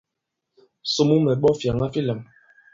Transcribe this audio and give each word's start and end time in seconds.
Somo 0.93 1.15
mɛ̀ 1.23 1.35
ɓᴐ 1.41 1.49
fyàŋa 1.59 1.87
fi 1.93 2.01
lām. 2.07 2.21